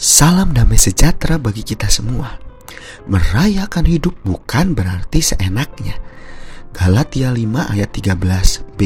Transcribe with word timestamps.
Salam 0.00 0.56
damai 0.56 0.80
sejahtera 0.80 1.36
bagi 1.36 1.60
kita 1.60 1.84
semua. 1.92 2.40
Merayakan 3.04 3.84
hidup 3.84 4.16
bukan 4.24 4.72
berarti 4.72 5.20
seenaknya. 5.20 6.00
Galatia 6.72 7.28
5 7.28 7.44
ayat 7.68 7.92
13b. 7.92 8.80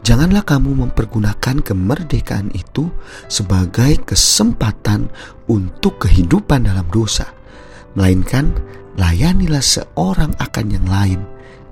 Janganlah 0.00 0.48
kamu 0.48 0.88
mempergunakan 0.88 1.60
kemerdekaan 1.60 2.56
itu 2.56 2.88
sebagai 3.28 4.00
kesempatan 4.08 5.12
untuk 5.52 6.08
kehidupan 6.08 6.64
dalam 6.64 6.88
dosa, 6.88 7.28
melainkan 7.92 8.48
layanilah 8.96 9.60
seorang 9.60 10.32
akan 10.40 10.66
yang 10.72 10.88
lain 10.88 11.20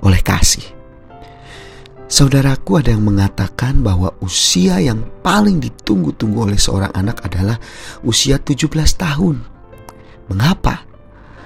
oleh 0.05 0.21
kasih. 0.21 0.80
Saudaraku 2.11 2.83
ada 2.83 2.91
yang 2.91 3.07
mengatakan 3.07 3.87
bahwa 3.87 4.11
usia 4.19 4.83
yang 4.83 4.99
paling 5.23 5.63
ditunggu-tunggu 5.63 6.51
oleh 6.51 6.59
seorang 6.59 6.91
anak 6.91 7.23
adalah 7.23 7.55
usia 8.03 8.35
17 8.35 8.67
tahun. 8.99 9.39
Mengapa? 10.27 10.83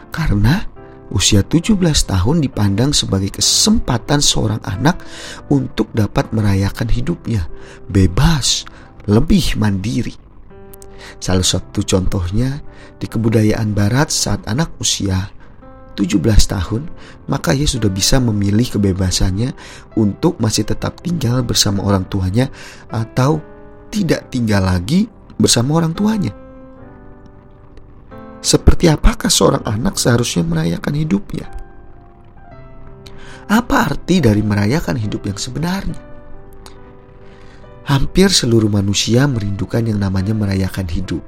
Karena 0.09 0.65
usia 1.13 1.45
17 1.45 1.77
tahun 1.85 2.41
dipandang 2.41 2.97
sebagai 2.97 3.37
kesempatan 3.37 4.25
seorang 4.25 4.65
anak 4.65 5.05
untuk 5.53 5.93
dapat 5.93 6.33
merayakan 6.33 6.89
hidupnya 6.89 7.45
bebas, 7.85 8.65
lebih 9.05 9.61
mandiri. 9.61 10.17
Salah 11.21 11.45
satu 11.45 11.85
contohnya 11.85 12.65
di 12.97 13.05
kebudayaan 13.05 13.77
barat 13.77 14.09
saat 14.09 14.41
anak 14.49 14.73
usia 14.81 15.29
17 15.95 16.21
tahun, 16.51 16.83
maka 17.31 17.55
ia 17.55 17.67
sudah 17.67 17.89
bisa 17.89 18.19
memilih 18.19 18.67
kebebasannya 18.79 19.55
untuk 19.95 20.43
masih 20.43 20.67
tetap 20.67 20.99
tinggal 21.01 21.43
bersama 21.47 21.87
orang 21.87 22.05
tuanya 22.11 22.51
atau 22.91 23.39
tidak 23.95 24.27
tinggal 24.31 24.67
lagi 24.67 25.07
bersama 25.39 25.79
orang 25.79 25.95
tuanya. 25.95 26.35
Seperti 28.45 28.93
apakah 28.93 29.33
seorang 29.33 29.65
anak 29.65 29.97
seharusnya 29.97 30.45
merayakan 30.45 30.95
hidupnya? 31.01 31.49
Apa 33.49 33.93
arti 33.93 34.21
dari 34.21 34.45
merayakan 34.45 35.01
hidup 35.01 35.25
yang 35.25 35.39
sebenarnya? 35.41 36.01
Hampir 37.85 38.33
seluruh 38.33 38.73
manusia 38.73 39.29
merindukan 39.29 39.85
yang 39.85 40.01
namanya 40.01 40.33
merayakan 40.33 40.89
hidup. 40.89 41.21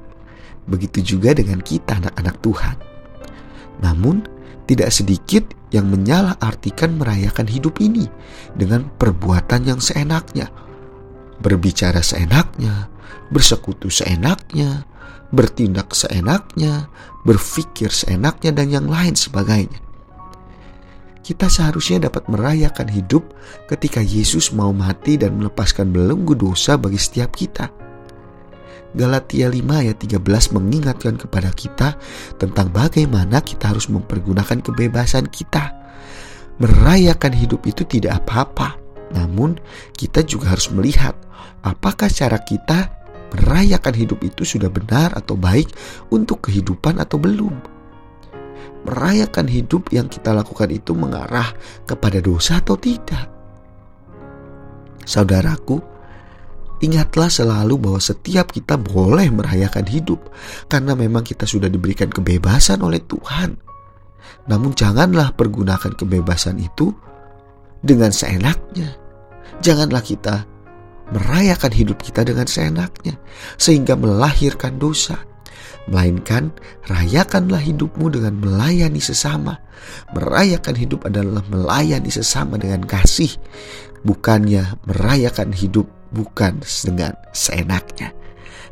Begitu 0.64 1.16
juga 1.16 1.36
dengan 1.36 1.60
kita 1.60 2.00
anak-anak 2.00 2.36
Tuhan. 2.40 2.95
Namun, 3.80 4.24
tidak 4.66 4.90
sedikit 4.90 5.44
yang 5.70 5.86
menyalah-artikan 5.90 6.98
merayakan 6.98 7.46
hidup 7.46 7.78
ini 7.78 8.10
dengan 8.58 8.90
perbuatan 8.98 9.62
yang 9.66 9.80
seenaknya. 9.82 10.50
Berbicara 11.38 12.02
seenaknya, 12.02 12.90
bersekutu 13.30 13.92
seenaknya, 13.92 14.88
bertindak 15.30 15.94
seenaknya, 15.94 16.90
berpikir 17.22 17.92
seenaknya, 17.92 18.50
dan 18.50 18.68
yang 18.72 18.86
lain 18.90 19.14
sebagainya. 19.14 19.78
Kita 21.26 21.50
seharusnya 21.50 22.06
dapat 22.06 22.30
merayakan 22.30 22.86
hidup 22.86 23.34
ketika 23.66 23.98
Yesus 23.98 24.54
mau 24.54 24.70
mati 24.70 25.18
dan 25.18 25.34
melepaskan 25.34 25.90
belenggu 25.90 26.38
dosa 26.38 26.78
bagi 26.78 27.02
setiap 27.02 27.34
kita 27.34 27.66
Galatia 28.96 29.52
5 29.52 29.60
ayat 29.76 30.00
13 30.00 30.56
mengingatkan 30.56 31.20
kepada 31.20 31.52
kita 31.52 32.00
tentang 32.40 32.72
bagaimana 32.72 33.44
kita 33.44 33.76
harus 33.76 33.92
mempergunakan 33.92 34.64
kebebasan 34.64 35.28
kita. 35.28 35.76
Merayakan 36.56 37.36
hidup 37.36 37.68
itu 37.68 37.84
tidak 37.84 38.24
apa-apa, 38.24 38.80
namun 39.12 39.60
kita 39.92 40.24
juga 40.24 40.56
harus 40.56 40.72
melihat 40.72 41.12
apakah 41.60 42.08
cara 42.08 42.40
kita 42.40 42.88
merayakan 43.36 43.92
hidup 43.92 44.24
itu 44.24 44.48
sudah 44.48 44.72
benar 44.72 45.12
atau 45.12 45.36
baik 45.36 45.68
untuk 46.08 46.48
kehidupan 46.48 46.96
atau 46.96 47.20
belum. 47.20 47.52
Merayakan 48.88 49.44
hidup 49.44 49.92
yang 49.92 50.08
kita 50.08 50.32
lakukan 50.32 50.72
itu 50.72 50.96
mengarah 50.96 51.52
kepada 51.84 52.24
dosa 52.24 52.64
atau 52.64 52.80
tidak. 52.80 53.28
Saudaraku, 55.04 55.95
Ingatlah 56.84 57.32
selalu 57.32 57.80
bahwa 57.80 58.00
setiap 58.00 58.52
kita 58.52 58.76
boleh 58.76 59.32
merayakan 59.32 59.88
hidup 59.88 60.20
karena 60.68 60.92
memang 60.92 61.24
kita 61.24 61.48
sudah 61.48 61.72
diberikan 61.72 62.12
kebebasan 62.12 62.84
oleh 62.84 63.00
Tuhan. 63.08 63.56
Namun 64.46 64.76
janganlah 64.76 65.32
pergunakan 65.32 65.96
kebebasan 65.96 66.60
itu 66.60 66.92
dengan 67.80 68.12
seenaknya. 68.12 68.92
Janganlah 69.64 70.04
kita 70.04 70.44
merayakan 71.16 71.72
hidup 71.72 72.02
kita 72.02 72.26
dengan 72.26 72.44
seenaknya 72.44 73.16
sehingga 73.56 73.96
melahirkan 73.96 74.76
dosa. 74.76 75.16
Melainkan 75.86 76.50
rayakanlah 76.90 77.62
hidupmu 77.62 78.10
dengan 78.10 78.36
melayani 78.42 78.98
sesama. 78.98 79.54
Merayakan 80.12 80.74
hidup 80.74 81.06
adalah 81.06 81.46
melayani 81.46 82.10
sesama 82.10 82.58
dengan 82.58 82.82
kasih, 82.82 83.30
bukannya 84.02 84.66
merayakan 84.82 85.54
hidup 85.54 85.86
bukan 86.10 86.62
dengan 86.62 87.14
seenaknya. 87.36 88.12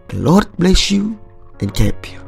The 0.08 0.20
Lord 0.20 0.48
bless 0.58 0.90
you 0.90 1.16
and 1.60 1.72
keep 1.72 2.08
you. 2.08 2.23